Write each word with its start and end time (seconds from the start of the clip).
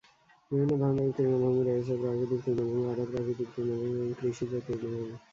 বিভিন্ন 0.51 0.73
ধরনের 0.81 1.09
তৃণভূমি 1.11 1.61
রয়েছে: 1.63 1.93
প্রাকৃতিক 2.01 2.39
তৃণভূমি, 2.45 2.83
আধা-প্রাকৃতিক 2.91 3.47
তৃণভূমি 3.53 3.93
এবং 3.95 4.09
কৃষিজ 4.19 4.51
তৃণভূমি। 4.65 5.05